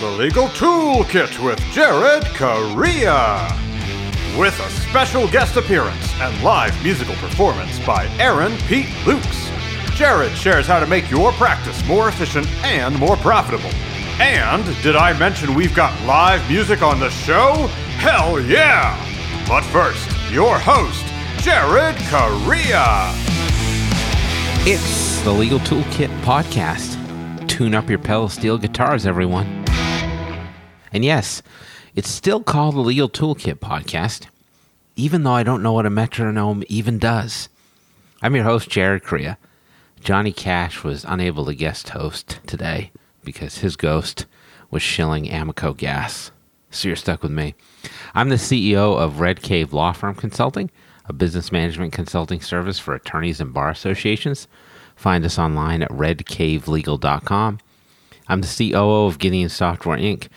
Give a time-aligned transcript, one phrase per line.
[0.00, 3.54] the Legal Toolkit with Jared Correa.
[4.38, 9.50] With a special guest appearance and live musical performance by Aaron Pete Lukes.
[9.94, 13.68] Jared shares how to make your practice more efficient and more profitable.
[14.18, 17.66] And did I mention we've got live music on the show?
[17.98, 18.96] Hell yeah!
[19.46, 21.04] But first, your host,
[21.44, 23.12] Jared Correa.
[24.66, 26.96] It's the Legal Toolkit podcast.
[27.48, 29.59] Tune up your pedal steel guitars, everyone.
[30.92, 31.42] And yes,
[31.94, 34.26] it's still called the Legal Toolkit podcast,
[34.96, 37.48] even though I don't know what a metronome even does.
[38.22, 39.38] I'm your host, Jared Correa.
[40.00, 42.90] Johnny Cash was unable to guest host today
[43.24, 44.26] because his ghost
[44.70, 46.30] was shilling Amoco gas.
[46.70, 47.54] So you're stuck with me.
[48.14, 50.70] I'm the CEO of Red Cave Law Firm Consulting
[51.10, 54.46] a business management consulting service for attorneys and bar associations.
[54.94, 57.58] Find us online at redcavelegal.com.
[58.28, 60.28] I'm the COO of Gideon Software Inc.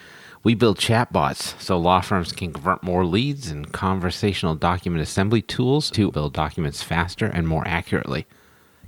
[0.43, 5.89] We build chatbots so law firms can convert more leads and conversational document assembly tools
[5.91, 8.27] to build documents faster and more accurately.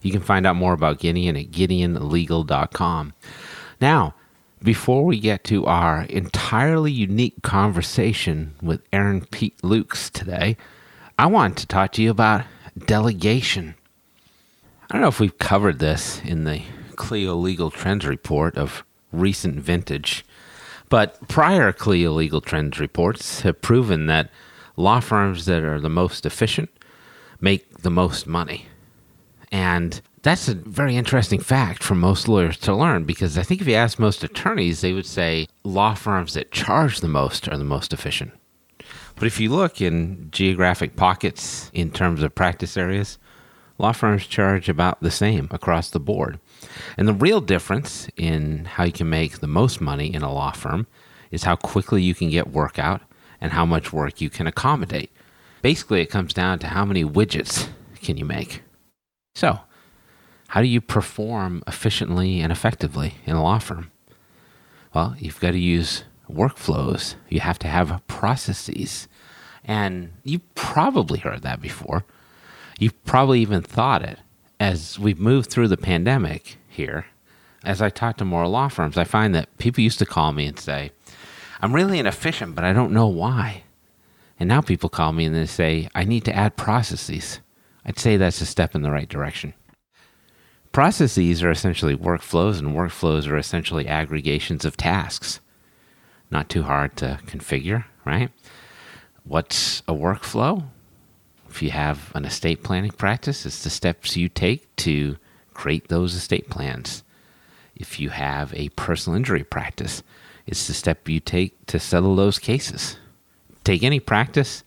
[0.02, 3.14] You can find out more about Gideon at gideonlegal.com.
[3.80, 4.16] Now,
[4.62, 10.58] before we get to our entirely unique conversation with Erinn Peet-Lukes today,
[11.18, 12.44] I want to talk to you about
[12.86, 13.76] delegation.
[14.90, 16.64] I don't know if we've covered this in the
[16.98, 20.26] Clio Legal Trends report of recent vintage,
[20.90, 24.30] but prior Clio Legal Trends reports have proven that
[24.78, 26.70] law firms that are the most efficient
[27.42, 28.68] make the most money.
[29.52, 33.68] And that's a very interesting fact for most lawyers to learn because I think if
[33.68, 37.64] you ask most attorneys, they would say law firms that charge the most are the
[37.64, 38.32] most efficient.
[39.16, 43.18] But if you look in geographic pockets in terms of practice areas,
[43.78, 46.40] law firms charge about the same across the board.
[46.98, 50.52] And the real difference in how you can make the most money in a law
[50.52, 50.88] firm
[51.32, 53.02] is how quickly you can get work out
[53.42, 55.12] and how much work you can accommodate.
[55.62, 57.68] Basically, it comes down to how many widgets
[58.02, 58.62] can you make.
[59.34, 59.60] So,
[60.50, 63.92] how do you perform efficiently and effectively in a law firm?
[64.94, 67.16] Well, you've got to use workflows.
[67.30, 69.08] You have to have processes.
[69.64, 72.06] And you probably heard that before.
[72.80, 74.20] You've probably even thought it.
[74.60, 77.08] As we've moved through the pandemic here,
[77.64, 80.46] as I talk to more law firms, I find that people used to call me
[80.46, 80.92] and say,
[81.62, 83.64] I'm really inefficient, but I don't know why.
[84.40, 87.40] And now people call me and they say, I need to add processes.
[87.86, 89.54] I'd say that's a step in the right direction.
[90.72, 95.40] Processes are essentially workflows, and workflows are essentially aggregations of tasks
[96.32, 98.30] not too hard to configure, right?
[99.24, 100.66] What's a workflow?
[101.56, 105.16] If you have an estate planning practice, it's the steps you take to
[105.54, 107.02] create those estate plans.
[107.78, 110.04] If you have a personal injury practice,
[110.46, 112.98] it's the step you take to settle those cases.
[113.64, 114.66] Take any practice,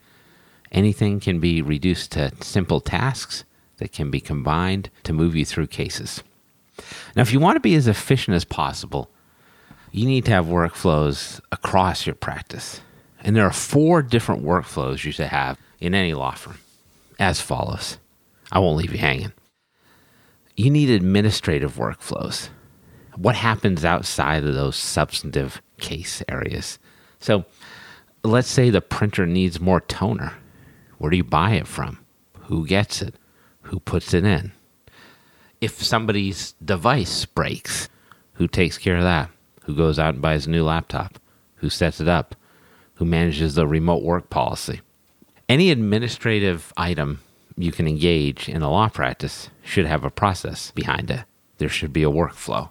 [0.73, 3.45] anything can be reduced to simple tasks
[3.77, 6.23] that can be combined to move you through cases.
[7.15, 9.11] Now, if you want to be as efficient as possible,
[9.93, 12.81] you need to have workflows across your practice.
[13.21, 16.57] And there are four different workflows you should have in any law firm
[17.19, 17.99] as follows.
[18.51, 19.33] I won't leave you hanging.
[20.57, 22.49] You need administrative workflows.
[23.17, 26.79] What happens outside of those substantive case areas?
[27.21, 27.45] So
[28.25, 30.35] let's say the printer needs more toner.
[30.99, 32.05] Where do you buy it from?
[32.45, 33.15] Who gets it?
[33.63, 34.53] Who puts it in?
[35.61, 37.89] If somebody's device breaks,
[38.35, 39.31] who takes care of that?
[39.69, 41.19] who goes out and buys a new laptop,
[41.57, 42.35] who sets it up,
[42.95, 44.81] who manages the remote work policy.
[45.49, 47.21] Any administrative item
[47.57, 51.25] you can engage in a law practice should have a process behind it.
[51.59, 52.71] There should be a workflow,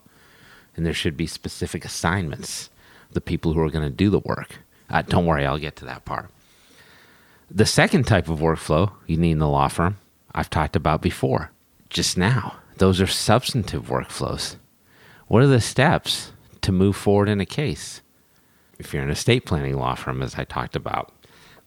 [0.76, 2.70] and there should be specific assignments,
[3.12, 4.60] the people who are going to do the work.
[4.90, 6.30] Uh, don't worry, I'll get to that part.
[7.50, 9.98] The second type of workflow you need in the law firm,
[10.34, 11.52] I've talked about before,
[11.90, 12.58] just now.
[12.78, 14.58] Those are substantive workflows.
[15.28, 16.32] What are the steps
[16.68, 18.02] to move forward in a case.
[18.78, 21.14] If you're an estate planning law firm, as I talked about,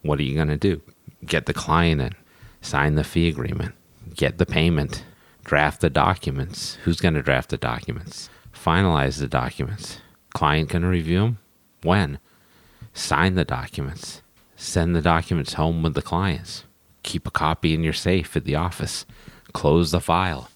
[0.03, 0.83] what are you going to do?
[1.25, 2.15] Get the client in,
[2.61, 3.75] sign the fee agreement,
[4.15, 5.05] get the payment,
[5.45, 6.77] draft the documents.
[6.85, 8.31] Who's going to draft the documents?
[8.55, 10.01] Finalize the documents.
[10.35, 11.39] Client going to review them?
[11.83, 12.19] When?
[12.95, 14.23] Sign the documents.
[14.57, 16.65] Send the documents home with the clients.
[17.03, 19.07] Keep a copy in your safe at the office.
[19.53, 20.51] Close the file.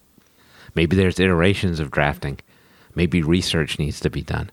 [0.75, 2.41] Maybe there's iterations of drafting
[2.95, 4.51] Maybe research needs to be done.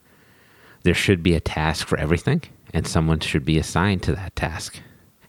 [0.84, 2.42] There should be a task for everything,
[2.74, 4.81] and someone should be assigned to that task.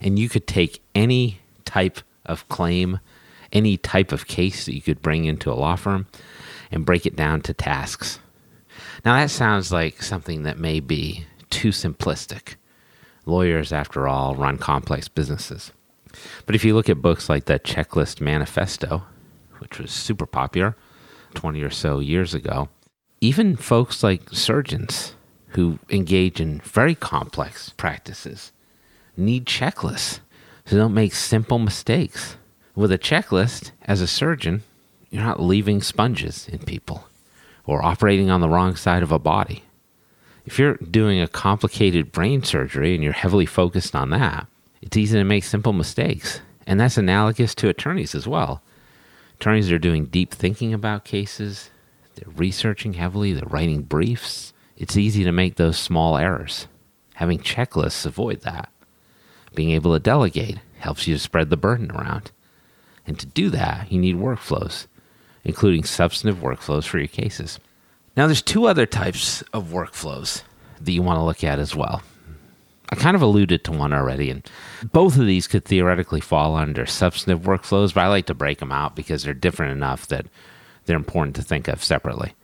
[0.02, 3.00] And you could take any type of claim,
[3.52, 6.06] any type of case that you could bring into a law firm,
[6.70, 8.18] and break it down to tasks.
[9.04, 12.56] Now, that sounds like something that may be too simplistic.
[13.24, 15.72] Lawyers, after all, run complex businesses.
[16.46, 19.04] But if you look at books like the Checklist Manifesto,
[19.58, 20.76] which was super popular
[21.34, 22.68] 20 or so years ago,
[23.20, 25.14] even folks like surgeons
[25.48, 28.52] who engage in very complex practices
[29.16, 30.20] need checklists
[30.64, 32.36] so don't make simple mistakes.
[32.74, 34.62] With a checklist, as a surgeon,
[35.10, 37.08] you're not leaving sponges in people
[37.66, 39.64] or operating on the wrong side of a body.
[40.46, 44.46] If you're doing a complicated brain surgery and you're heavily focused on that,
[44.80, 46.40] it's easy to make simple mistakes.
[46.66, 48.62] And that's analogous to attorneys as well.
[49.34, 51.70] Attorneys are doing deep thinking about cases,
[52.14, 54.52] they're researching heavily, they're writing briefs.
[54.76, 56.66] It's easy to make those small errors.
[57.14, 58.71] Having checklists avoid that.
[59.54, 62.30] Being able to delegate helps you to spread the burden around.
[63.06, 64.86] And to do that, you need workflows,
[65.44, 67.58] including substantive workflows for your cases.
[68.16, 70.42] Now, there's two other types of workflows
[70.80, 72.02] that you want to look at as well.
[72.90, 74.48] I kind of alluded to one already, and
[74.92, 78.70] both of these could theoretically fall under substantive workflows, but I like to break them
[78.70, 80.26] out because they're different enough that
[80.84, 82.34] they're important to think of separately.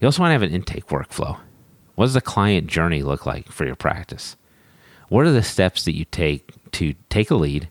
[0.00, 1.38] You also want to have an intake workflow.
[1.96, 4.36] What does the client journey look like for your practice?
[5.08, 7.68] What are the steps that you take to take a lead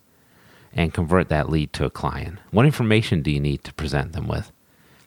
[0.73, 2.39] and convert that lead to a client?
[2.49, 4.51] What information do you need to present them with?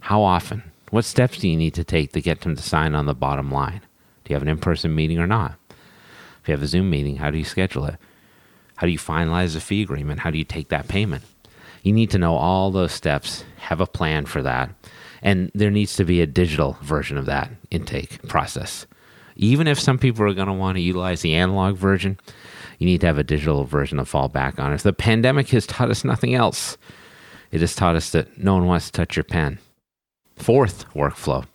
[0.01, 0.63] How often?
[0.91, 3.51] What steps do you need to take to get them to sign on the bottom
[3.51, 3.81] line?
[4.25, 5.55] Do you have an in person meeting or not?
[5.71, 7.97] If you have a Zoom meeting, how do you schedule it?
[8.77, 10.21] How do you finalize the fee agreement?
[10.21, 11.25] How do you take that payment?
[11.83, 14.71] You need to know all those steps, have a plan for that,
[15.21, 18.87] and there needs to be a digital version of that intake process.
[19.41, 22.19] Even if some people are going to want to utilize the analog version,
[22.79, 24.75] you need to have a digital version to fall back on.
[24.75, 26.77] If the pandemic has taught us nothing else,
[27.51, 29.59] it has taught us that no one wants to touch your pen.
[30.37, 31.47] Fourth workflow.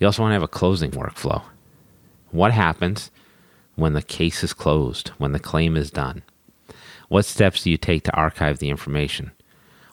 [0.00, 1.42] You also want to have a closing workflow.
[2.30, 3.10] What happens
[3.74, 6.22] when the case is closed, when the claim is done?
[7.10, 9.32] What steps do you take to archive the information?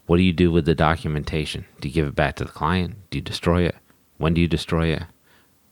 [0.05, 1.65] What do you do with the documentation?
[1.81, 2.95] Do you give it back to the client?
[3.09, 3.75] Do you destroy it?
[4.17, 5.03] When do you destroy it?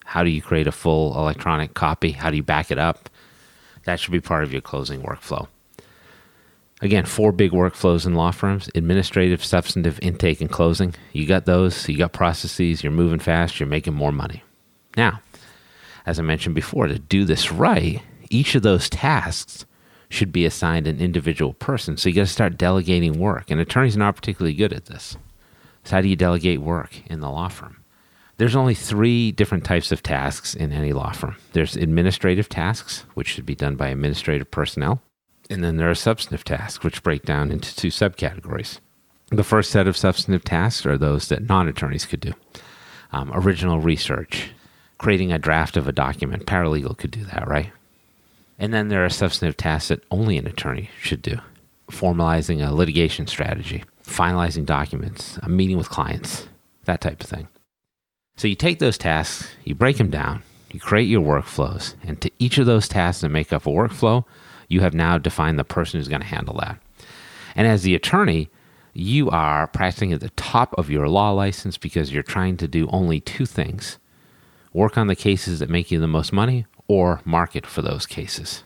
[0.09, 2.13] How do you create a full electronic copy?
[2.13, 3.11] How do you back it up?
[3.83, 5.47] That should be part of your closing workflow.
[6.81, 10.95] Again, four big workflows in law firms administrative, substantive, intake, and closing.
[11.13, 14.41] You got those, you got processes, you're moving fast, you're making more money.
[14.97, 15.21] Now,
[16.07, 18.01] as I mentioned before, to do this right,
[18.31, 19.67] each of those tasks
[20.09, 21.97] should be assigned an individual person.
[21.97, 23.51] So you got to start delegating work.
[23.51, 25.17] And attorneys are not particularly good at this.
[25.83, 27.78] So, how do you delegate work in the law firm?
[28.39, 33.27] There's only three different types of tasks in any law firm there's administrative tasks, which
[33.27, 35.01] should be done by administrative personnel.
[35.49, 38.79] And then there are substantive tasks, which break down into two subcategories.
[39.29, 42.33] The first set of substantive tasks are those that non attorneys could do
[43.11, 44.51] um, original research,
[44.99, 46.45] creating a draft of a document.
[46.45, 47.73] Paralegal could do that, right?
[48.57, 51.39] And then there are substantive tasks that only an attorney should do
[51.91, 56.47] formalizing a litigation strategy, finalizing documents, a meeting with clients,
[56.85, 57.49] that type of thing.
[58.39, 62.31] So you take those tasks, you break them down, you create your workflows, and to
[62.39, 64.23] each of those tasks that make up a workflow,
[64.69, 66.79] you have now defined the person who's going to handle that.
[67.53, 68.49] And as the attorney,
[68.93, 72.87] you are practicing at the top of your law license because you're trying to do
[72.93, 73.97] only two things
[74.71, 78.63] work on the cases that make you the most money or market for those cases.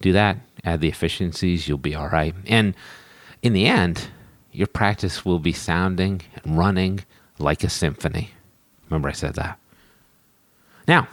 [0.00, 2.34] Do that, add the efficiencies, you'll be all right.
[2.48, 2.74] And
[3.40, 4.08] in the end,
[4.50, 7.04] your practice will be sounding and running
[7.38, 8.32] like a symphony.
[8.92, 9.58] Remember, I said that.
[10.86, 11.08] Now,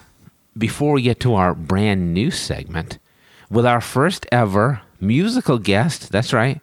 [0.57, 2.99] before we get to our brand new segment,
[3.49, 6.59] with our first ever musical guest, that's right,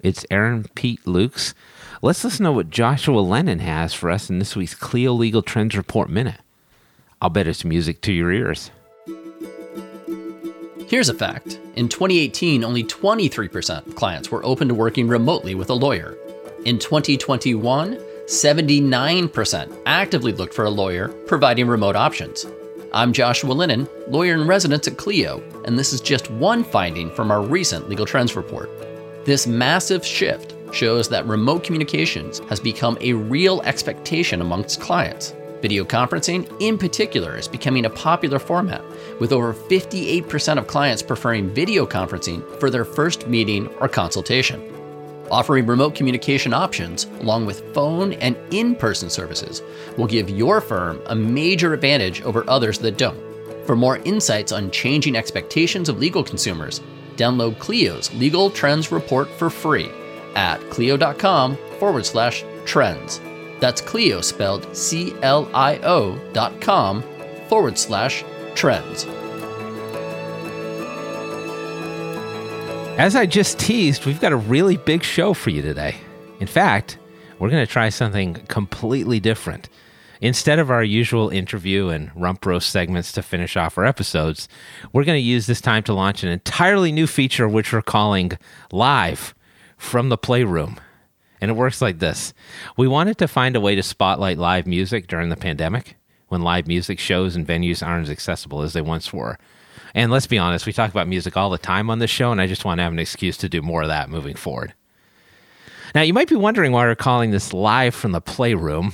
[0.00, 1.54] it's Aaron Pete Lukes.
[2.02, 5.76] Let's listen to what Joshua Lenon has for us in this week's Clio Legal Trends
[5.76, 6.40] Report Minute.
[7.22, 8.72] I'll bet it's music to your ears.
[10.88, 15.70] Here's a fact in 2018, only 23% of clients were open to working remotely with
[15.70, 16.16] a lawyer.
[16.64, 22.44] In 2021, 79% actively looked for a lawyer providing remote options.
[22.92, 27.30] I'm Joshua Lenon, lawyer in residence at Clio, and this is just one finding from
[27.30, 28.68] our recent Legal Trends report.
[29.24, 35.34] This massive shift shows that remote communications has become a real expectation amongst clients.
[35.62, 38.84] Video conferencing, in particular, is becoming a popular format,
[39.20, 44.77] with over 58% of clients preferring video conferencing for their first meeting or consultation.
[45.30, 49.62] Offering remote communication options, along with phone and in person services,
[49.96, 53.18] will give your firm a major advantage over others that don't.
[53.66, 56.80] For more insights on changing expectations of legal consumers,
[57.16, 59.90] download Clio's Legal Trends Report for free
[60.34, 63.20] at clio.com forward slash trends.
[63.60, 67.02] That's Clio spelled C L I O dot com
[67.48, 69.06] forward slash trends.
[72.98, 75.94] As I just teased, we've got a really big show for you today.
[76.40, 76.98] In fact,
[77.38, 79.68] we're going to try something completely different.
[80.20, 84.48] Instead of our usual interview and rump roast segments to finish off our episodes,
[84.92, 88.32] we're going to use this time to launch an entirely new feature which we're calling
[88.72, 89.32] Live
[89.76, 90.80] from the Playroom.
[91.40, 92.34] And it works like this
[92.76, 95.94] We wanted to find a way to spotlight live music during the pandemic
[96.26, 99.38] when live music shows and venues aren't as accessible as they once were.
[99.94, 102.40] And let's be honest, we talk about music all the time on this show, and
[102.40, 104.74] I just want to have an excuse to do more of that moving forward.
[105.94, 108.92] Now, you might be wondering why we're calling this live from the playroom.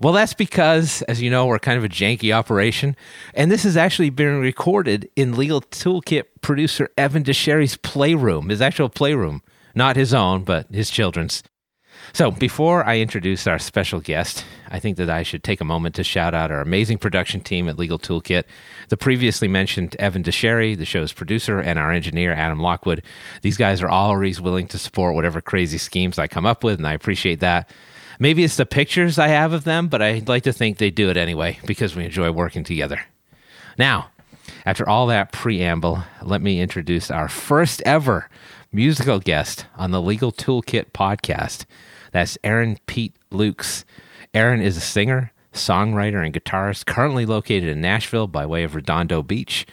[0.00, 2.96] Well, that's because, as you know, we're kind of a janky operation,
[3.32, 8.90] and this is actually being recorded in Legal Toolkit producer Evan DeSherry's playroom, his actual
[8.90, 9.42] playroom,
[9.74, 11.42] not his own, but his children's.
[12.12, 15.94] So, before I introduce our special guest, I think that I should take a moment
[15.96, 18.44] to shout out our amazing production team at Legal Toolkit,
[18.88, 23.02] the previously mentioned Evan DeSherry, the show's producer, and our engineer, Adam Lockwood.
[23.42, 26.86] These guys are always willing to support whatever crazy schemes I come up with, and
[26.86, 27.70] I appreciate that.
[28.18, 31.10] Maybe it's the pictures I have of them, but I'd like to think they do
[31.10, 33.00] it anyway because we enjoy working together.
[33.78, 34.10] Now,
[34.64, 38.28] after all that preamble, let me introduce our first ever
[38.72, 41.66] musical guest on the Legal Toolkit podcast.
[42.12, 43.84] That's Aaron Pete Lukes.
[44.36, 49.22] Erinn is a singer, songwriter, and guitarist currently located in Nashville by way of Redondo
[49.22, 49.64] Beach.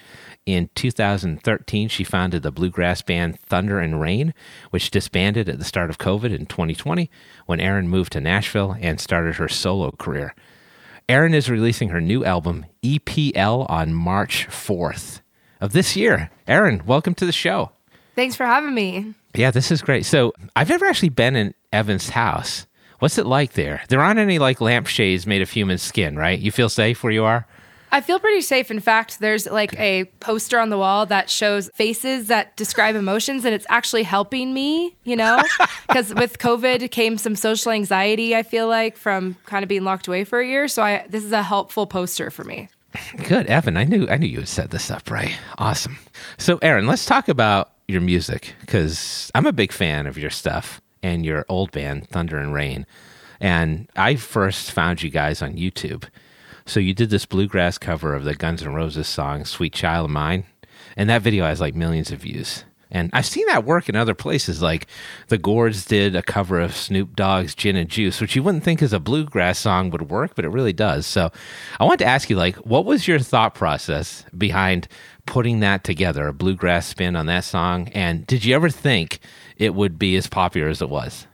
[0.45, 4.33] In 2013, she founded the bluegrass band Thunder and Rain,
[4.69, 7.11] which disbanded at the start of COVID in 2020
[7.45, 10.33] when Erinn moved to Nashville and started her solo career.
[11.09, 15.19] Erinn is releasing her new album, EPL, on March 4th
[15.59, 16.31] of this year.
[16.47, 17.71] Erinn, welcome to the show.
[18.15, 19.13] Thanks for having me.
[19.35, 20.05] Yeah, this is great.
[20.05, 22.65] So, I've never actually been in Evan's house.
[23.03, 23.83] What's it like there?
[23.89, 26.39] There aren't any like lampshades made of human skin, right?
[26.39, 27.45] You feel safe where you are?
[27.91, 28.71] I feel pretty safe.
[28.71, 33.43] In fact, there's like a poster on the wall that shows faces that describe emotions,
[33.43, 35.43] and it's actually helping me, you know?
[35.89, 40.07] Because with COVID came some social anxiety, I feel like, from kind of being locked
[40.07, 40.69] away for a year.
[40.69, 42.69] So I, this is a helpful poster for me.
[43.27, 43.75] Good, Evan.
[43.75, 45.37] I knew I knew you would set this up right.
[45.57, 45.97] Awesome.
[46.37, 50.79] So, Erinn, let's talk about your music because I'm a big fan of your stuff
[51.03, 52.87] and your old band, Thunder and Rain.
[53.39, 56.05] And I first found you guys on YouTube.
[56.65, 60.11] So you did this bluegrass cover of the Guns N' Roses song "Sweet Child of
[60.11, 60.45] Mine,"
[60.95, 62.63] and that video has like millions of views.
[62.89, 64.85] And I've seen that work in other places, like
[65.27, 68.81] the Gourds did a cover of Snoop Dogg's "Gin and Juice," which you wouldn't think
[68.81, 71.05] as a bluegrass song would work, but it really does.
[71.05, 71.31] So
[71.79, 74.87] I want to ask you, like, what was your thought process behind
[75.25, 77.87] putting that together, a bluegrass spin on that song?
[77.89, 79.19] And did you ever think
[79.57, 81.27] it would be as popular as it was?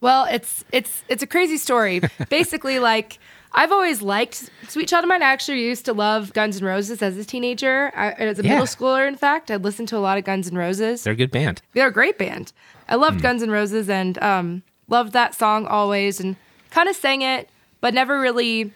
[0.00, 2.00] Well, it's it's it's a crazy story.
[2.30, 3.18] Basically, like
[3.52, 5.22] I've always liked Sweet Child of Mine.
[5.22, 7.92] I actually used to love Guns N' Roses as a teenager.
[7.94, 8.52] I, as a Yeah.
[8.52, 11.02] middle schooler, in fact, I listened to a lot of Guns N' Roses.
[11.04, 11.60] They're a good band.
[11.74, 12.52] They're a great band.
[12.88, 16.36] I loved Guns N' Roses and um, loved that song always and
[16.70, 17.48] kind of sang it,
[17.80, 18.72] but never really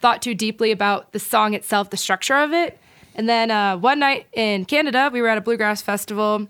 [0.00, 2.78] thought too deeply about the song itself, the structure of it.
[3.18, 6.48] And then uh, one night in Canada, we were at a bluegrass festival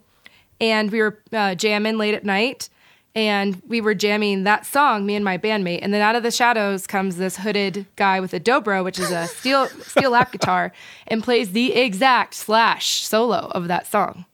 [0.61, 2.69] and we were uh, jamming late at night
[3.15, 5.79] and we were jamming that song, me and my bandmate.
[5.83, 9.11] And then out of the shadows comes this hooded guy with a dobro, which is
[9.11, 10.73] a steel steel lap guitar,
[11.09, 14.27] and plays the exact slash solo of that song.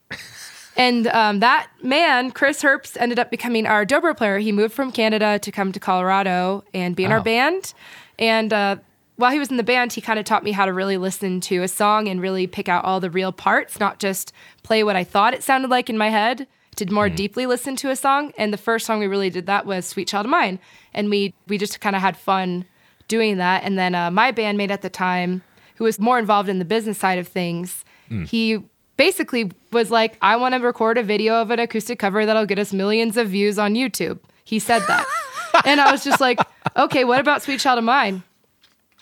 [0.76, 4.38] And um, that man, Chris Herbst, ended up becoming our dobro player.
[4.38, 7.14] He moved from Canada to come to Colorado and be in Oh.
[7.14, 7.72] our band.
[8.18, 8.76] And uh,
[9.16, 11.40] while he was in the band, he kind of taught me how to really listen
[11.42, 14.96] to a song and really pick out all the real parts, not just play what
[14.96, 16.46] I thought it sounded like in my head.
[16.76, 18.32] Did more deeply listen to a song.
[18.36, 20.58] And the first song we really did that was "Sweet Child of Mine,"
[20.92, 22.64] and we we just kind of had fun
[23.06, 23.62] doing that.
[23.62, 25.42] And then uh, my bandmate at the time,
[25.76, 27.84] who was more involved in the business side of things,
[28.26, 28.62] he
[28.96, 32.58] basically was like, I want to record a video of an acoustic cover that'll get
[32.58, 34.18] us millions of views on YouTube.
[34.44, 35.06] He said that.
[35.64, 36.38] and I was just like,
[36.76, 38.22] okay, what about Sweet Child of Mine?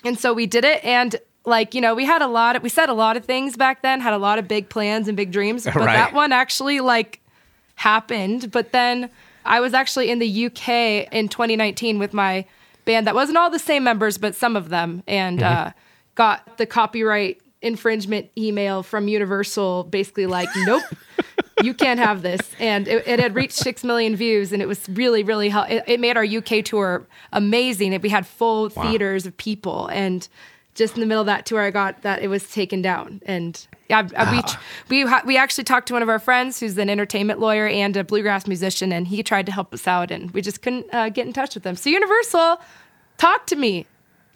[0.04, 0.85] And so we did it.
[0.85, 3.56] And like, you know, we had a lot of, we said a lot of things
[3.56, 5.64] back then, had a lot of big plans and big dreams.
[5.73, 5.94] But Right.
[5.94, 7.21] that one actually like
[7.76, 8.50] happened.
[8.50, 9.11] But then
[9.44, 10.68] I was actually in the UK
[11.12, 12.44] in 2019 with my
[12.85, 15.71] band that wasn't all the same members, but some of them, and uh,
[16.14, 20.82] got the copyright infringement email from Universal basically like, nope.
[21.62, 24.88] You can't have this, and it, it had reached six million views, and it was
[24.88, 25.49] really, really.
[25.49, 27.99] hel- It, it made our UK tour amazing.
[28.02, 30.26] We had full theaters of people, and
[30.75, 33.64] just in the middle of that tour, I got that it was taken down, and
[33.88, 34.33] yeah, I-
[34.88, 37.66] we we ha- we actually talked to one of our friends who's an entertainment lawyer
[37.69, 40.87] and a bluegrass musician, and he tried to help us out, and we just couldn't
[40.92, 41.76] uh, get in touch with them.
[41.76, 42.61] So Universal,
[43.19, 43.87] talk to me.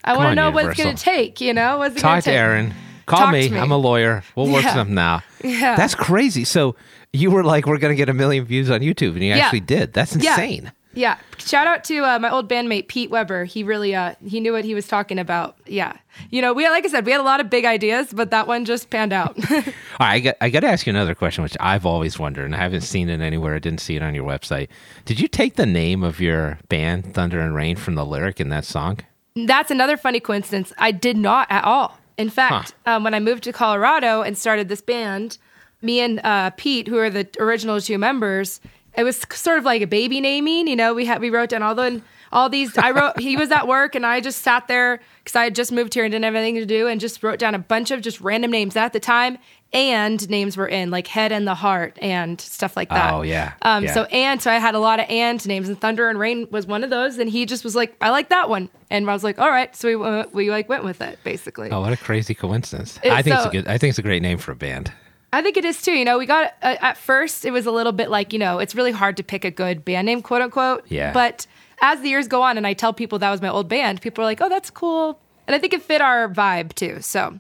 [0.04, 1.40] I want to know what it's going to take.
[1.40, 2.40] You know, what's it going Talk to to take?
[2.40, 2.72] Erinn.
[3.06, 3.48] Call me.
[3.48, 3.58] me.
[3.58, 4.22] I'm a lawyer.
[4.34, 4.74] We'll work Yeah.
[4.74, 5.22] something out.
[5.42, 5.76] Yeah.
[5.76, 6.44] That's crazy.
[6.44, 6.74] So
[7.12, 9.38] you were like, we're going to get a million views on YouTube, and you Yeah.
[9.44, 9.92] actually did.
[9.92, 10.72] That's insane.
[10.92, 11.18] Yeah.
[11.36, 13.44] Shout out to uh, my old bandmate Pete Weber.
[13.44, 15.56] He really uh he knew what he was talking about.
[15.66, 15.92] Yeah.
[16.30, 18.46] You know, we like I said, we had a lot of big ideas, but that
[18.46, 19.36] one just panned out.
[19.52, 19.62] All
[20.00, 22.54] right, I got, I got to ask you another question, which I've always wondered, and
[22.54, 23.54] I haven't seen it anywhere.
[23.54, 24.68] I didn't see it on your website.
[25.04, 28.48] Did you take the name of your band, Thunder and Rain, from the lyric in
[28.48, 29.00] that song?
[29.36, 30.72] That's another funny coincidence.
[30.78, 31.98] I did not at all.
[32.18, 35.38] In fact, um, when I moved to Colorado and started this band,
[35.82, 38.60] me and uh, Pete, who are the original two members,
[38.96, 40.66] it was sort of like a baby naming.
[40.66, 42.00] You know, we had we wrote down all the
[42.32, 42.76] all these.
[42.78, 43.18] I wrote.
[43.20, 46.04] he was at work, and I just sat there because I had just moved here
[46.04, 48.50] and didn't have anything to do, and just wrote down a bunch of just random
[48.50, 49.36] names at the time.
[49.72, 53.12] And names were in like head and the heart and stuff like that.
[53.12, 53.52] Oh, yeah.
[53.62, 53.84] Um.
[53.84, 53.92] Yeah.
[53.94, 56.66] So and so I had a lot of and names, and Thunder and Rain was
[56.66, 57.18] one of those.
[57.18, 59.74] And he just was like, I like that one, and I was like, all right.
[59.76, 61.70] So we uh, we like went with it basically.
[61.70, 62.98] Oh, what a crazy coincidence!
[63.02, 63.66] It- I think it's a good.
[63.68, 64.92] I think it's a great name for a band.
[65.32, 65.92] I think it is too.
[65.92, 68.60] You know, we got uh, at first it was a little bit like you know
[68.60, 70.84] it's really hard to pick a good band name, quote unquote.
[70.88, 71.12] Yeah.
[71.12, 71.46] But
[71.82, 74.22] as the years go on, and I tell people that was my old band, people
[74.22, 77.02] are like, "Oh, that's cool," and I think it fit our vibe too.
[77.02, 77.38] So,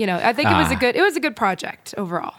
[0.00, 0.78] you know, I think it was a Ah.
[0.84, 2.34] good it was a good project overall.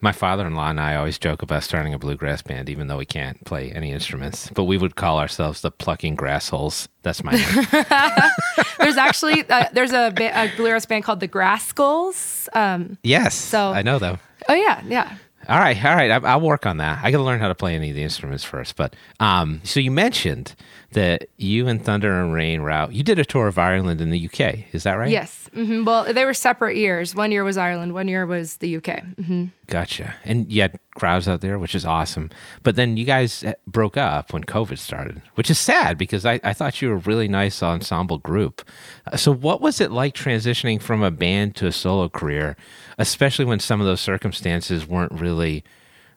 [0.00, 3.38] My father-in-law and I always joke about starting a bluegrass band, even though we can't
[3.44, 4.50] play any instruments.
[4.52, 6.88] But we would call ourselves the Plucking Grass Holes.
[7.02, 7.44] That's my name.
[8.78, 12.48] There's actually uh, there's a, ba- a bluegrass band called the Grass Skulls.
[12.52, 14.18] Um, yes, So- I know them.
[14.48, 15.16] oh yeah, yeah.
[15.48, 16.10] All right, all right.
[16.10, 17.00] I, I'll work on that.
[17.02, 18.76] I got to learn how to play any of the instruments first.
[18.76, 20.54] But um, so you mentioned
[20.92, 22.92] that you and Thunder and Rain out.
[22.92, 24.64] You did a tour of Ireland in the UK.
[24.72, 25.10] Is that right?
[25.10, 25.48] Yes.
[25.54, 27.14] hmm Well, they were separate years.
[27.14, 27.94] One year was Ireland.
[27.94, 29.02] One year was the UK.
[29.24, 30.14] hmm Gotcha.
[30.24, 32.30] And you had crowds out there, which is awesome.
[32.62, 36.40] But then you guys eh, broke up when COVID started, which is sad because I,
[36.44, 38.62] I thought you were a really nice ensemble group.
[39.10, 42.56] Uh, So, what was it like transitioning from a band to a solo career,
[42.98, 45.64] especially when some of those circumstances weren't really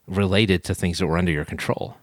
[0.07, 1.95] related to things that were under your control?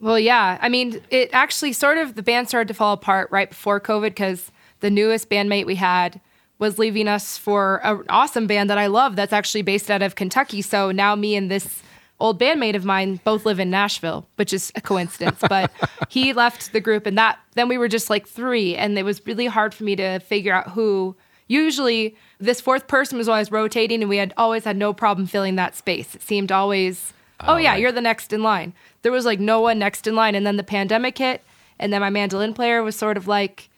[0.00, 0.58] Well, yeah.
[0.60, 4.10] I mean, it actually sort of the band started to fall apart right before COVID
[4.10, 6.20] because the newest bandmate we had
[6.58, 10.14] was leaving us for an awesome band that I love that's actually based out of
[10.14, 10.62] Kentucky.
[10.62, 11.82] So now me and this
[12.18, 15.40] old bandmate of mine both live in Nashville, which is a coincidence.
[15.48, 15.70] but
[16.08, 19.26] he left the group and that then we were just like three and it was
[19.26, 21.16] really hard for me to figure out who
[21.48, 25.56] usually this fourth person was always rotating and we had always had no problem filling
[25.56, 26.14] that space.
[26.14, 27.12] It seemed always
[27.46, 27.80] Oh, yeah, right.
[27.80, 28.72] you're the next in line.
[29.02, 30.34] There was like no one next in line.
[30.34, 31.42] And then the pandemic hit.
[31.78, 33.70] And then my mandolin player was sort of like,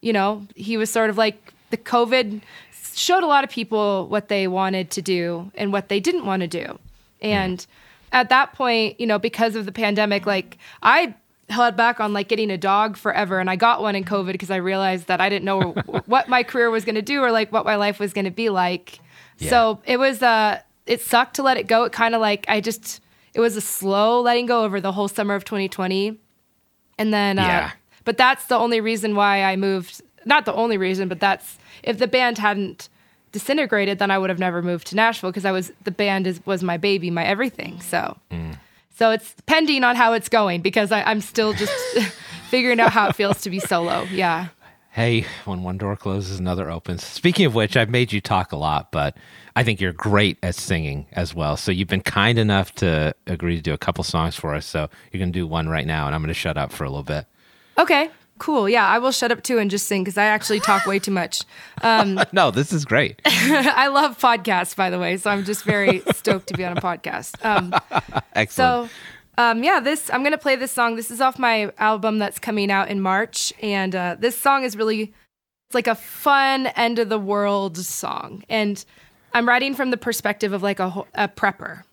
[0.00, 2.40] you know, he was sort of like the COVID
[2.94, 6.42] showed a lot of people what they wanted to do and what they didn't want
[6.42, 6.78] to do.
[7.20, 7.64] And
[8.12, 11.14] at that point, you know, because of the pandemic, like I
[11.48, 14.50] held back on like getting a dog forever and I got one in COVID because
[14.50, 15.72] I realized that I didn't know
[16.06, 18.30] what my career was going to do or like what my life was going to
[18.30, 19.00] be like.
[19.40, 21.84] So it was uh it sucked to let it go.
[21.84, 23.00] It kind of like I just
[23.34, 26.18] it was a slow letting go over the whole summer of 2020.
[26.98, 27.70] And then uh Yeah.
[28.04, 30.02] but that's the only reason why I moved.
[30.24, 32.88] Not the only reason, but that's if the band hadn't
[33.32, 36.40] disintegrated, then I would have never moved to Nashville because I was the band is
[36.46, 37.80] was my baby, my everything.
[37.80, 38.16] So,
[38.96, 41.72] so it's pending on how it's going because I, I'm still just
[42.50, 44.02] figuring out how it feels to be solo.
[44.10, 44.48] Yeah.
[44.90, 47.04] Hey, when one door closes, another opens.
[47.04, 49.16] Speaking of which, I've made you talk a lot, but
[49.54, 51.56] I think you're great at singing as well.
[51.56, 54.66] So you've been kind enough to agree to do a couple songs for us.
[54.66, 56.84] So you're going to do one right now, and I'm going to shut up for
[56.84, 57.26] a little bit.
[57.78, 58.10] Okay.
[58.38, 58.68] Cool.
[58.68, 61.10] Yeah, I will shut up too and just sing because I actually talk way too
[61.10, 61.42] much.
[62.32, 63.20] No, this is great.
[63.26, 66.80] I love podcasts, by the way, so I'm just very stoked to be on a
[66.80, 67.44] podcast.
[67.44, 67.74] Um,
[68.34, 68.90] Excellent.
[68.90, 68.94] So,
[69.38, 70.96] um, yeah, this I'm gonna play this song.
[70.96, 74.76] This is off my album that's coming out in March, and uh, this song is
[74.76, 75.14] really
[75.68, 78.84] it's like a fun end of the world song, and
[79.32, 81.84] I'm writing from the perspective of like a, a prepper,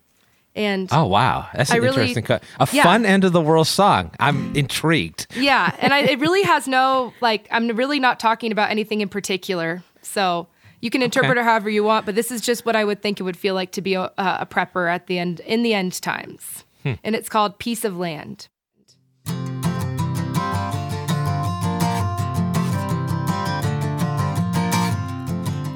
[0.56, 1.46] and oh, wow.
[1.54, 2.42] That's an really- interesting cut.
[2.58, 2.82] A yeah.
[2.82, 4.10] fun end of the world song.
[4.18, 5.28] I'm intrigued.
[5.36, 9.08] yeah, and I, it really has no like I'm really not talking about anything in
[9.08, 10.48] particular, so.
[10.82, 11.40] You can interpret Okay.
[11.40, 13.54] it however you want, but this is just what I would think it would feel
[13.54, 16.92] like to be a, a prepper at the end in the end times, Hmm.
[17.02, 18.46] and it's called "Piece of Land."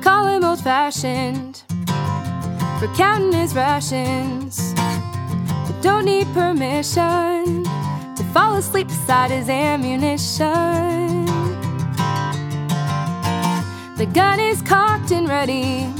[0.04, 1.64] Call him old fashioned
[2.78, 4.72] for counting his rations,
[5.66, 7.64] but don't need permission
[8.14, 11.26] to fall asleep beside his ammunition.
[13.96, 15.92] The gun is cocked and ready,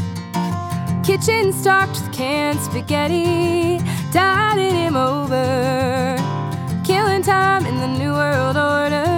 [1.11, 3.79] kitchen stocked with canned spaghetti,
[4.13, 6.15] dining him over,
[6.85, 9.11] killing time in the New World Order.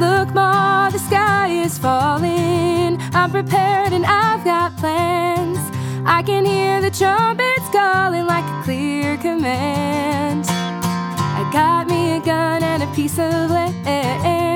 [0.00, 2.98] Look, Ma, the sky is falling.
[3.14, 5.60] I'm prepared and I've got plans.
[6.04, 10.46] I can hear the trumpets calling like a clear command.
[10.48, 14.47] I got me a gun and a piece of land.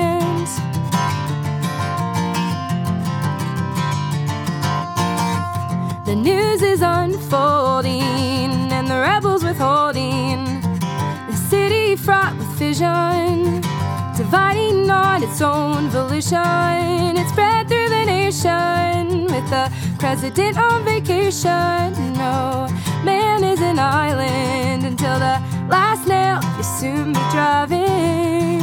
[14.17, 17.17] Dividing on its own volition.
[17.17, 21.93] It spread through the nation with the president on vacation.
[22.13, 22.67] No,
[23.03, 26.39] man is an island until the last nail.
[26.57, 28.61] You soon be driving.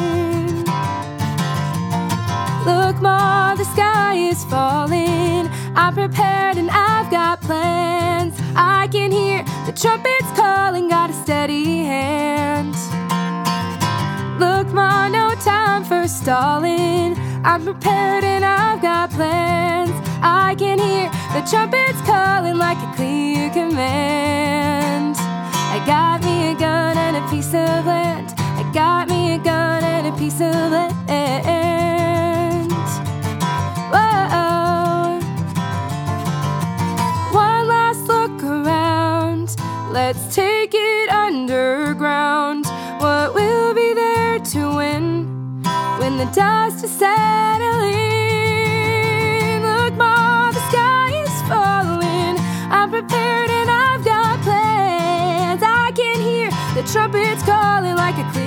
[2.67, 5.49] Look, Ma, the sky is falling.
[5.77, 8.35] I'm prepared and I've got plans.
[8.57, 12.80] I can hear the trumpets calling, got a steady hand.
[14.73, 17.17] Ma, no time for stalling.
[17.45, 19.91] I'm prepared and I've got plans.
[20.23, 25.17] I can hear the trumpets calling like a clear command.
[25.19, 28.35] I got me a gun and a piece of land.
[28.39, 31.01] I got me a gun and a piece of land.
[33.93, 35.21] Whoa.
[37.33, 39.57] One last look around.
[39.91, 40.60] Let's take
[46.33, 47.97] dust is settling?
[49.63, 52.39] Look, Ma, the sky is falling.
[52.71, 55.63] I'm prepared and I've got plans.
[55.65, 58.40] I can hear the trumpets calling like a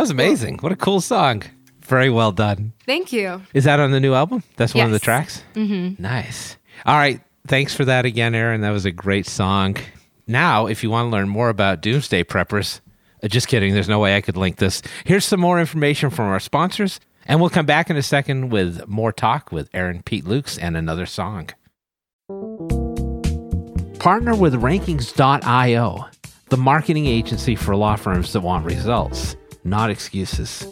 [0.00, 0.56] That was amazing.
[0.62, 1.42] What a cool song.
[1.82, 2.72] Very well done.
[2.86, 3.42] Thank you.
[3.52, 4.42] Is that on the new album?
[4.56, 5.02] That's one of the Yes.
[5.02, 5.42] tracks?
[5.54, 6.02] Mm-hmm.
[6.02, 6.56] Nice.
[6.86, 7.20] All right.
[7.46, 8.62] Thanks for that again, Erinn.
[8.62, 9.76] That was a great song.
[10.26, 12.80] Now, if you want to learn more about Doomsday Preppers,
[13.22, 13.74] uh, just kidding.
[13.74, 14.80] There's no way I could link this.
[15.04, 18.88] Here's some more information from our sponsors, and we'll come back in a second with
[18.88, 21.50] more talk with Erinn Peet-Lukes and another song.
[23.98, 26.06] Partner with Rankings.io,
[26.48, 30.66] the marketing agency for law firms that want results, not excuses.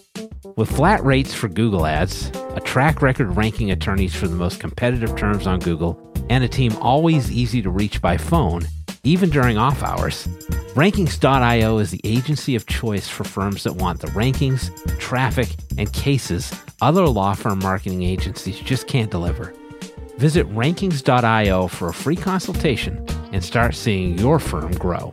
[0.56, 5.16] With flat rates for Google ads, a track record ranking attorneys for the most competitive
[5.16, 8.66] terms on Google, and a team always easy to reach by phone,
[9.04, 10.26] even during off hours,
[10.78, 14.70] Rankings.io is the agency of choice for firms that want the rankings,
[15.00, 19.52] traffic, and cases other law firm marketing agencies just can't deliver.
[20.18, 25.12] Visit rankings.io for a free consultation and start seeing your firm grow.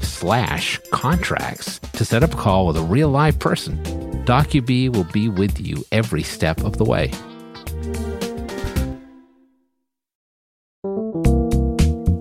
[0.00, 3.78] slash contracts to set up a call with a real live person.
[4.24, 7.10] DocuBee will be with you every step of the way.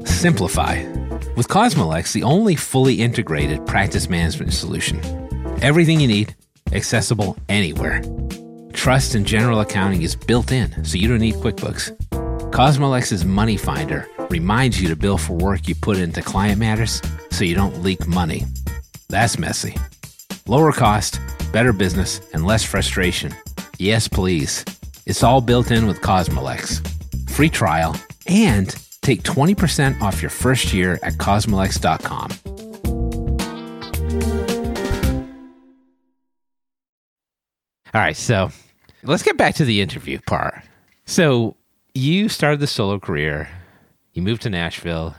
[0.05, 0.83] Simplify.
[1.35, 4.99] With Cosmolex, the only fully integrated practice management solution.
[5.61, 6.35] Everything you need,
[6.71, 8.01] accessible anywhere.
[8.73, 11.91] Trust and general accounting is built in, so you don't need QuickBooks.
[12.51, 17.43] Cosmolex's Money Finder reminds you to bill for work you put into client matters so
[17.43, 18.45] you don't leak money.
[19.09, 19.75] That's messy.
[20.47, 21.19] Lower cost,
[21.51, 23.33] better business, and less frustration.
[23.79, 24.63] Yes, please.
[25.05, 26.85] It's all built in with Cosmolex.
[27.29, 27.95] Free trial
[28.27, 32.31] and take 20% off your first year at cosmolex.com.
[37.93, 38.51] All right, so
[39.03, 40.61] let's get back to the interview part.
[41.05, 41.55] So,
[41.93, 43.49] you started the solo career,
[44.17, 45.15] you moved to Nashville,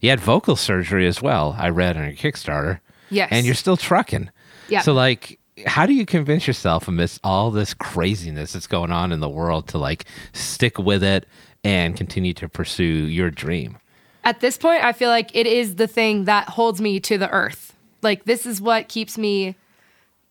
[0.00, 2.80] you had vocal surgery as well, I read on your Kickstarter.
[3.08, 3.28] Yes.
[3.30, 4.30] And you're still trucking.
[4.68, 4.80] Yeah.
[4.80, 9.20] So, like, how do you convince yourself amidst all this craziness that's going on in
[9.20, 11.26] the world to like stick with it
[11.62, 13.78] and continue to pursue your dream?
[14.24, 17.30] At this point, I feel like it is the thing that holds me to the
[17.30, 17.76] earth.
[18.02, 19.54] Like this is what keeps me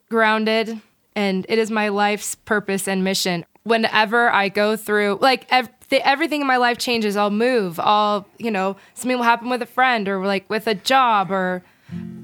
[0.09, 0.81] grounded
[1.15, 3.45] and it is my life's purpose and mission.
[3.63, 7.79] Whenever I go through like ev- the, everything in my life changes, I'll move.
[7.79, 11.61] I'll, you know, something will happen with a friend or like with a job or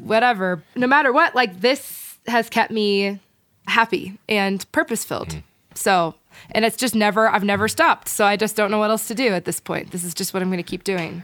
[0.01, 0.63] whatever.
[0.75, 3.19] No matter what, like this has kept me
[3.67, 5.33] happy and purpose filled.
[5.33, 5.39] Hmm.
[5.75, 6.15] So,
[6.51, 8.07] and it's just never, I've never stopped.
[8.07, 9.91] So I just don't know what else to do at this point.
[9.91, 11.23] This is just what I'm going to keep doing.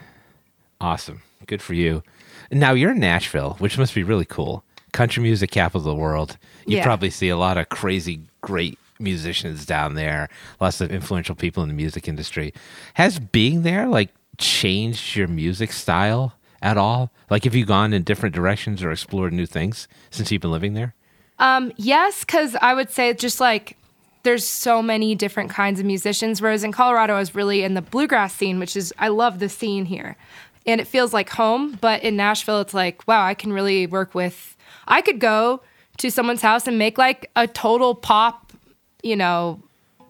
[0.80, 1.22] Awesome.
[1.48, 2.04] Good for you.
[2.52, 4.64] Now you're in Nashville, which must be really cool.
[4.92, 6.38] Country music capital of the world.
[6.68, 6.84] You Yeah.
[6.84, 11.70] probably see a lot of crazy, great musicians down there, lots of influential people in
[11.70, 12.54] the music industry.
[12.96, 17.12] Has being there like changed your music style at all?
[17.30, 20.74] Like have you gone in different directions or explored new things since you've been living
[20.74, 20.96] there?
[21.40, 23.78] Um, yes, because I would say just like
[24.24, 26.42] there's so many different kinds of musicians.
[26.42, 29.50] Whereas in Colorado, I was really in the bluegrass scene, which is I love the
[29.50, 30.16] scene here,
[30.66, 31.78] and it feels like home.
[31.80, 34.56] But in Nashville, it's like wow, I can really work with.
[34.88, 35.62] I could go
[35.98, 38.43] to someone's house and make like a total pop,
[39.04, 39.62] you know,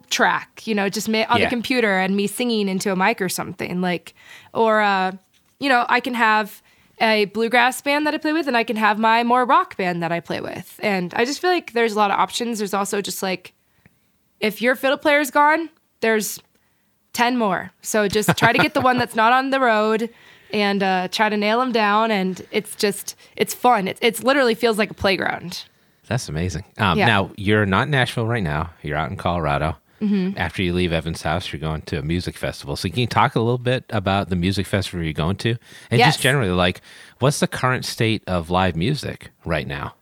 [0.09, 0.65] track.
[0.65, 1.45] You know, just ma- on Yeah.
[1.45, 4.13] the computer and me singing into a mic or something like,
[4.53, 5.11] or uh,
[5.59, 6.61] you know, I can have
[7.01, 10.03] a bluegrass band that I play with, and I can have my more rock band
[10.03, 10.79] that I play with.
[10.83, 12.59] And I just feel like there's a lot of options.
[12.59, 13.53] There's also just like,
[14.39, 15.69] if your fiddle player's gone,
[16.01, 16.39] there's
[17.13, 17.71] 10 more.
[17.81, 20.09] So just try to get the one that's not on the road
[20.51, 22.11] and uh, try to nail them down.
[22.11, 23.87] And it's just, it's fun.
[23.87, 25.63] It it's literally feels like a playground.
[26.07, 26.65] That's amazing.
[26.77, 27.05] Um, Yeah.
[27.07, 28.71] Now you're not in Nashville right now.
[28.81, 29.77] You're out in Colorado.
[30.01, 30.37] Mm-hmm.
[30.37, 32.75] After you leave Evan's house, you're going to a music festival.
[32.75, 35.51] So can you talk a little bit about the music festival you're going to,
[35.89, 36.15] and Yes.
[36.15, 36.81] just generally, like,
[37.19, 39.95] what's the current state of live music right now?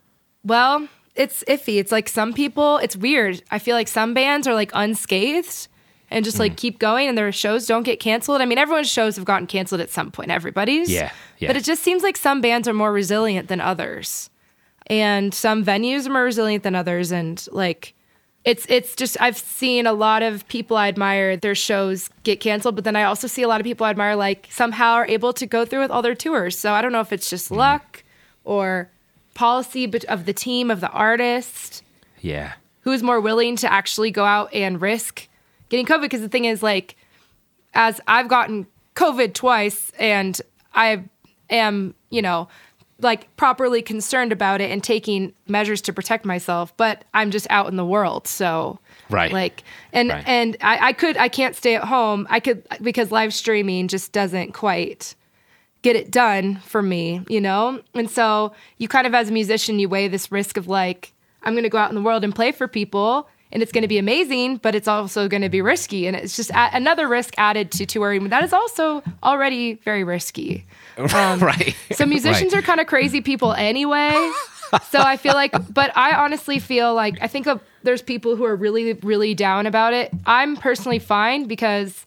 [0.44, 1.78] Well, it's iffy.
[1.78, 3.44] It's like some people, it's weird.
[3.52, 5.68] I feel like some bands are like unscathed
[6.10, 6.40] and just Mm.
[6.40, 8.40] like keep going and their shows don't get canceled.
[8.40, 10.90] I mean, everyone's shows have gotten canceled at some point, everybody's.
[10.90, 11.46] Yeah, yeah.
[11.48, 14.30] But it just seems like some bands are more resilient than others.
[14.86, 17.12] And some venues are more resilient than others.
[17.12, 17.94] And like,
[18.44, 22.74] it's it's just I've seen a lot of people I admire their shows get canceled,
[22.74, 25.32] but then I also see a lot of people I admire like somehow are able
[25.34, 26.58] to go through with all their tours.
[26.58, 27.58] So I don't know if it's just mm-hmm.
[27.58, 28.04] luck
[28.44, 28.90] or
[29.34, 31.82] policy of the team of the artist
[32.20, 35.28] Yeah, who's more willing to actually go out and risk
[35.68, 36.02] getting COVID.
[36.02, 36.96] Because the thing is, like,
[37.74, 38.66] as I've gotten
[38.96, 40.40] COVID twice and
[40.74, 41.04] I
[41.48, 42.48] am, you know,
[43.02, 47.66] like properly concerned about it and taking measures to protect myself, but I'm just out
[47.68, 48.26] in the world.
[48.26, 48.78] So,
[49.10, 49.32] Right.
[49.32, 50.24] Like, and, Right.
[50.26, 52.26] and I, I could, I can't stay at home.
[52.30, 55.14] I could, because live streaming just doesn't quite
[55.82, 57.82] get it done for me, you know?
[57.92, 61.12] And so you kind of, as a musician, you weigh this risk of like,
[61.42, 63.82] I'm going to go out in the world and play for people and it's going
[63.82, 66.06] to be amazing, but it's also going to be risky.
[66.06, 70.66] And it's just a- another risk added to touring that is also already very risky.
[70.98, 71.14] right.
[71.68, 72.62] Um, so musicians Right.
[72.62, 74.10] are kind of crazy people anyway.
[74.90, 78.44] so I feel like, but I honestly feel like I think of, there's people who
[78.44, 80.10] are really, really down about it.
[80.26, 82.04] I'm personally fine because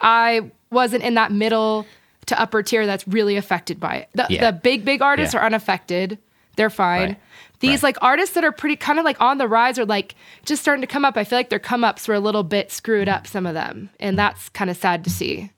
[0.00, 1.86] I wasn't in that middle
[2.26, 4.08] to upper tier that's really affected by it.
[4.14, 4.50] The, Yeah.
[4.50, 5.40] the big, big artists Yeah.
[5.40, 6.18] are unaffected.
[6.56, 7.08] They're fine.
[7.10, 7.18] Right.
[7.60, 7.94] These Right.
[7.94, 10.14] like artists that are pretty kind of like on the rise are like
[10.44, 11.16] just starting to come up.
[11.16, 13.90] I feel like their come ups were a little bit screwed up, some of them.
[14.00, 15.50] And that's kind of sad to see.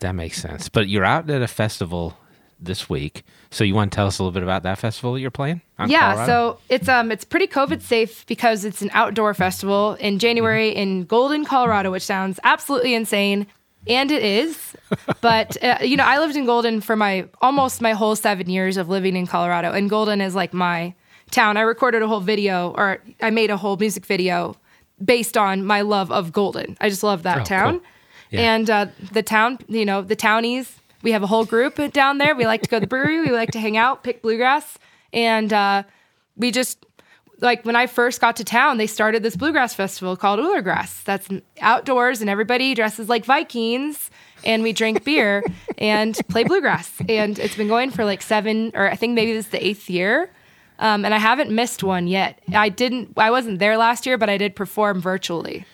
[0.00, 0.68] That makes sense.
[0.68, 2.16] But you're out at a festival
[2.58, 5.20] this week, so you want to tell us a little bit about that festival that
[5.20, 5.60] you're playing?
[5.88, 6.26] yeah Colorado?
[6.26, 11.04] so it's um it's pretty covid safe because it's an outdoor festival in january in
[11.04, 13.46] golden colorado which sounds absolutely insane
[13.86, 14.74] and it is
[15.20, 18.78] but uh, you know i lived in golden for my almost my whole seven years
[18.78, 20.94] of living in colorado and golden is like my
[21.30, 24.54] town i recorded a whole video or i made a whole music video
[25.04, 27.88] based on my love of golden i just love that Oh, town cool.
[28.30, 28.54] Yeah.
[28.54, 32.34] and uh, the town you know the townies we have a whole group down there
[32.34, 34.78] we like to go to the brewery we like to hang out pick bluegrass
[35.12, 35.82] and uh,
[36.36, 36.84] we just
[37.40, 41.04] like when I first got to town, they started this bluegrass festival called Ullrgrass.
[41.04, 41.28] That's
[41.60, 44.10] outdoors, and everybody dresses like Vikings,
[44.42, 45.44] and we drink beer
[45.78, 46.90] and play bluegrass.
[47.10, 49.90] And it's been going for like seven, or I think maybe this is the eighth
[49.90, 50.30] year.
[50.78, 52.38] Um, and I haven't missed one yet.
[52.54, 53.14] I didn't.
[53.16, 55.64] I wasn't there last year, but I did perform virtually.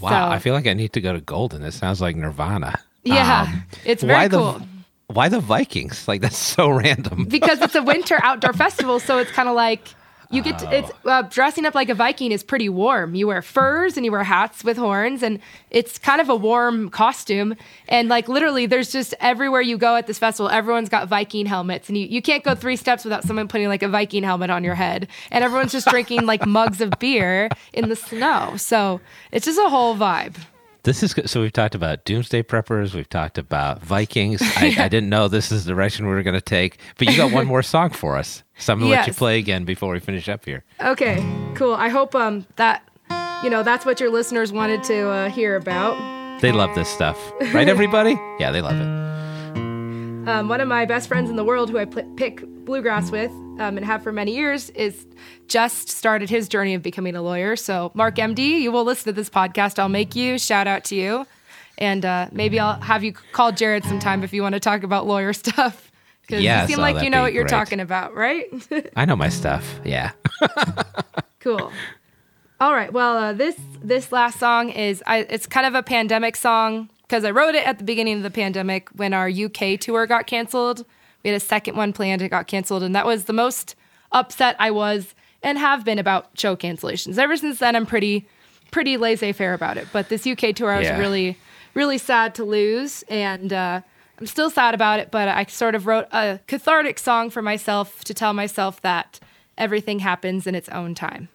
[0.00, 1.62] wow, so- I feel like I need to go to Golden.
[1.62, 2.80] It sounds like Nirvana.
[3.04, 4.62] Yeah, Um, it's why very the cool.
[5.08, 6.06] why the Vikings?
[6.08, 7.24] Like that's so random.
[7.26, 9.88] because it's a winter outdoor festival, so it's kind of like
[10.30, 13.16] you get to, it's uh, dressing up like a Viking is pretty warm.
[13.16, 15.40] You wear furs and you wear hats with horns, and
[15.70, 17.56] it's kind of a warm costume.
[17.88, 21.88] And like literally, there's just everywhere you go at this festival, everyone's got Viking helmets,
[21.88, 24.62] and you, you can't go three steps without someone putting like a Viking helmet on
[24.62, 25.08] your head.
[25.32, 28.54] And everyone's just drinking like mugs of beer in the snow.
[28.56, 29.00] So
[29.32, 30.36] it's just a whole vibe.
[30.82, 31.28] This is good.
[31.28, 32.94] So we've talked about Doomsday Preppers.
[32.94, 34.40] We've talked about Vikings.
[34.42, 37.16] I, I didn't know this is the direction we were going to take, but you
[37.16, 38.42] got one more song for us.
[38.58, 40.64] So I'm going to let you play again before we finish up here.
[40.80, 41.22] Okay,
[41.54, 41.74] cool.
[41.74, 42.82] I hope um that
[43.42, 46.40] you know that's what your listeners wanted to uh, hear about.
[46.40, 47.18] They love this stuff,
[47.52, 47.68] right?
[47.68, 48.18] Everybody?
[48.40, 50.28] Yeah, they love it.
[50.28, 53.30] Um, one of my best friends in the world, who I pl- pick bluegrass with
[53.60, 55.06] um, and have for many years, is
[55.46, 57.54] just started his journey of becoming a lawyer.
[57.56, 59.78] So, Mark MD, you will listen to this podcast.
[59.78, 60.38] I'll make you.
[60.38, 61.26] Shout out to you,
[61.78, 65.06] and uh, maybe I'll have you call Jared sometime if you want to talk about
[65.06, 65.90] lawyer stuff.
[66.22, 67.50] Because Yes, you seem like you know what you're great.
[67.50, 68.46] talking about, right?
[68.96, 69.78] I know my stuff.
[69.84, 70.12] Yeah.
[71.40, 71.72] Cool.
[72.60, 72.92] All right.
[72.92, 77.24] Well, uh, this this last song is I, it's kind of a pandemic song because
[77.24, 80.84] I wrote it at the beginning of the pandemic when our UK tour got canceled.
[81.22, 83.74] We had a second one planned, it got canceled, and that was the most
[84.12, 87.18] upset I was and have been about show cancellations.
[87.18, 88.26] Ever since then, I'm pretty
[88.70, 89.88] pretty laissez-faire about it.
[89.92, 90.98] But this UK tour, I was Yeah.
[90.98, 91.36] really
[91.74, 93.80] really sad to lose, and uh,
[94.18, 95.10] I'm still sad about it.
[95.10, 99.20] But I sort of wrote a cathartic song for myself to tell myself that
[99.58, 101.28] everything happens in its own time.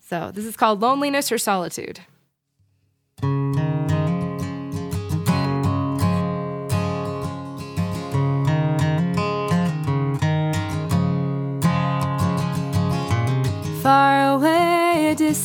[0.00, 2.00] So this is called Loneliness or Solitude.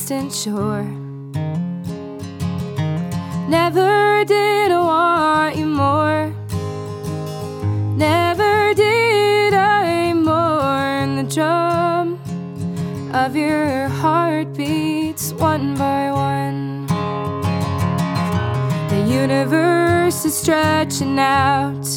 [0.06, 0.84] Distant shore.
[3.48, 6.30] Never did I want you more.
[7.96, 12.20] Never did I mourn the drum
[13.14, 16.86] of your heartbeats one by one.
[18.90, 21.88] The universe is stretching out,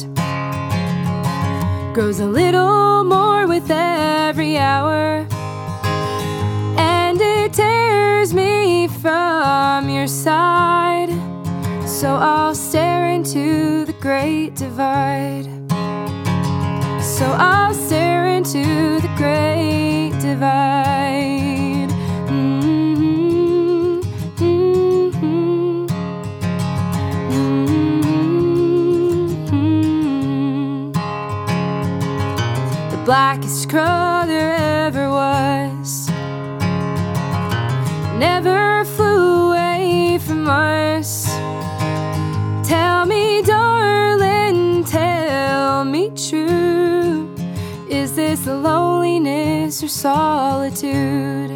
[1.92, 5.27] grows a little more with every hour,
[9.00, 11.10] from your side.
[11.86, 15.46] So I'll stare into the great divide.
[17.02, 21.90] So I'll stare into the great divide.
[22.28, 24.00] Mm-hmm.
[24.36, 25.86] Mm-hmm.
[29.30, 29.72] Mm-hmm.
[32.90, 33.70] The blackest
[34.26, 34.54] there
[34.86, 35.27] ever was
[45.98, 47.28] me true.
[47.88, 51.50] Is this loneliness or solitude?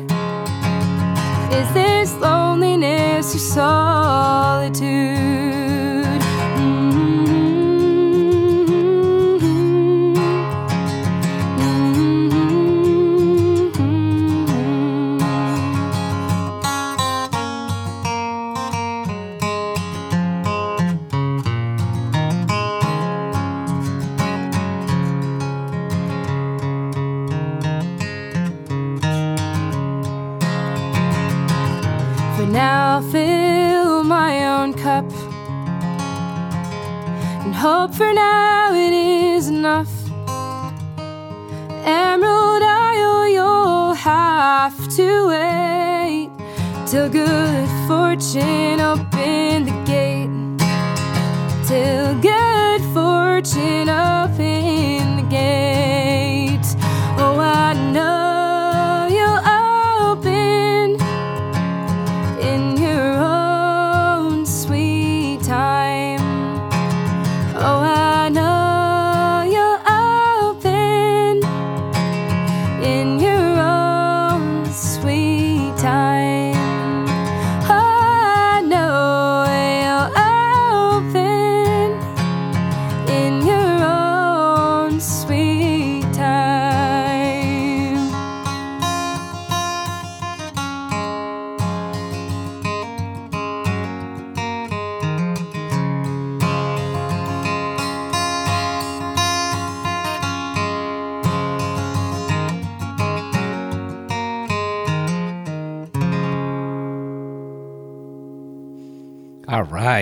[1.59, 5.62] Is this loneliness or solitude?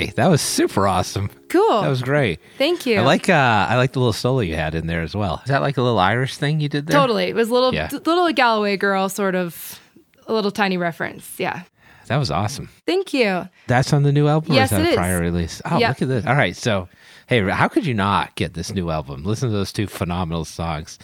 [0.06, 1.30] That was super awesome.
[1.48, 1.82] Cool.
[1.82, 2.40] That was great.
[2.58, 2.98] Thank you.
[2.98, 5.40] I like uh I like the little solo you had in there as well.
[5.44, 6.98] Is that like a little Irish thing you did there?
[6.98, 7.24] Totally.
[7.24, 7.88] It was a little Yeah.
[7.92, 9.80] little Galway girl sort of
[10.26, 11.38] a little tiny reference.
[11.38, 11.62] Yeah.
[12.06, 12.68] That was awesome.
[12.86, 13.48] Thank you.
[13.68, 14.54] That's on the new album?
[14.54, 14.96] Yes, or is that it a is.
[14.96, 15.62] prior release?
[15.64, 15.88] Oh, Yeah.
[15.90, 16.26] look at this.
[16.26, 16.56] All right.
[16.56, 16.88] So,
[17.28, 19.22] hey, how could you not get this new album?
[19.22, 20.98] Listen to those two phenomenal songs.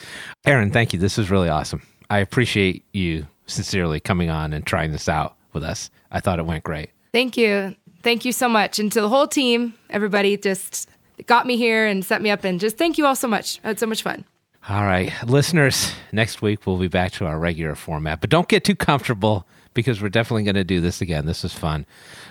[0.46, 0.98] Erinn, thank you.
[0.98, 1.80] This was really awesome.
[2.10, 5.90] I appreciate you sincerely coming on and trying this out with us.
[6.10, 6.90] I thought it went great.
[7.12, 7.76] Thank you.
[8.06, 8.78] Thank you so much.
[8.78, 10.88] And to the whole team, everybody just
[11.26, 12.44] got me here and set me up.
[12.44, 13.58] And just thank you all so much.
[13.64, 14.24] I had so much fun.
[14.68, 18.62] All right, listeners, next week we'll be back to our regular format, but don't get
[18.62, 19.44] too comfortable
[19.74, 21.26] because we're definitely going to do this again.
[21.26, 21.84] This is fun.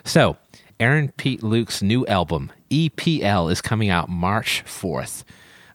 [0.06, 0.38] So,
[0.80, 5.26] Erinn Peet-Lukes' new album, EPL, is coming out March 4th.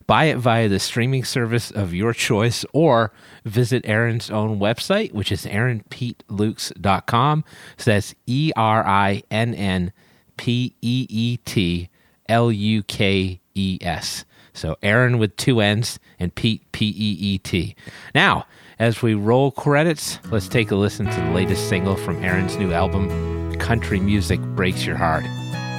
[0.07, 3.11] Buy it via the streaming service of your choice or
[3.45, 7.43] visit Erinn's own website, which is erinnpeetlukes.com.
[7.77, 9.93] So that's E R I N N
[10.37, 11.89] P E E T
[12.27, 14.25] L U K E S.
[14.53, 17.75] So Aaron with two N's and Peet, P E E T.
[18.13, 18.45] Now,
[18.79, 22.73] as we roll credits, let's take a listen to the latest single from Erinn's new
[22.73, 25.25] album, Country Music Breaks Your Heart.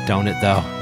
[0.06, 0.81] Don't it, though?